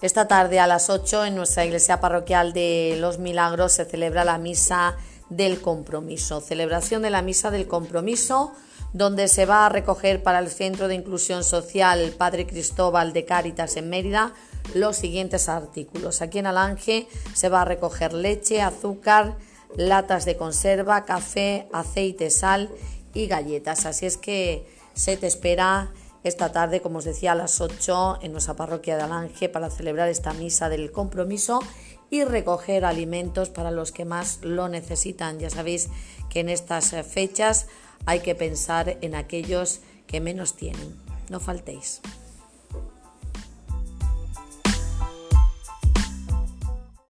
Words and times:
Esta 0.00 0.28
tarde 0.28 0.60
a 0.60 0.68
las 0.68 0.90
8 0.90 1.24
en 1.24 1.34
nuestra 1.34 1.64
iglesia 1.64 2.00
parroquial 2.00 2.52
de 2.52 2.96
Los 3.00 3.18
Milagros 3.18 3.72
se 3.72 3.84
celebra 3.84 4.24
la 4.24 4.38
misa 4.38 4.96
del 5.28 5.60
compromiso, 5.60 6.40
celebración 6.40 7.02
de 7.02 7.10
la 7.10 7.20
misa 7.20 7.50
del 7.50 7.66
compromiso 7.66 8.52
donde 8.92 9.26
se 9.26 9.44
va 9.44 9.66
a 9.66 9.68
recoger 9.68 10.22
para 10.22 10.38
el 10.38 10.50
Centro 10.50 10.86
de 10.86 10.94
Inclusión 10.94 11.42
Social 11.42 12.14
Padre 12.16 12.46
Cristóbal 12.46 13.12
de 13.12 13.24
Cáritas 13.24 13.76
en 13.76 13.90
Mérida 13.90 14.34
los 14.72 14.96
siguientes 14.96 15.48
artículos. 15.48 16.22
Aquí 16.22 16.38
en 16.38 16.46
Alange 16.46 17.08
se 17.34 17.48
va 17.48 17.62
a 17.62 17.64
recoger 17.64 18.12
leche, 18.12 18.62
azúcar, 18.62 19.36
latas 19.76 20.24
de 20.24 20.36
conserva, 20.36 21.04
café, 21.06 21.68
aceite, 21.72 22.30
sal 22.30 22.70
y 23.14 23.26
galletas. 23.26 23.84
Así 23.84 24.06
es 24.06 24.16
que 24.16 24.64
se 24.94 25.16
te 25.16 25.26
espera 25.26 25.90
esta 26.28 26.52
tarde, 26.52 26.80
como 26.80 26.98
os 26.98 27.04
decía, 27.04 27.32
a 27.32 27.34
las 27.34 27.60
8 27.60 28.18
en 28.22 28.32
nuestra 28.32 28.54
parroquia 28.54 28.96
de 28.96 29.02
Alange 29.02 29.48
para 29.48 29.70
celebrar 29.70 30.08
esta 30.08 30.32
misa 30.32 30.68
del 30.68 30.92
compromiso 30.92 31.60
y 32.10 32.24
recoger 32.24 32.84
alimentos 32.84 33.50
para 33.50 33.70
los 33.70 33.92
que 33.92 34.04
más 34.04 34.38
lo 34.42 34.68
necesitan. 34.68 35.38
Ya 35.38 35.50
sabéis 35.50 35.88
que 36.30 36.40
en 36.40 36.48
estas 36.48 36.90
fechas 37.06 37.66
hay 38.06 38.20
que 38.20 38.34
pensar 38.34 38.96
en 39.00 39.14
aquellos 39.14 39.80
que 40.06 40.20
menos 40.20 40.54
tienen. 40.54 40.96
No 41.28 41.40
faltéis. 41.40 42.00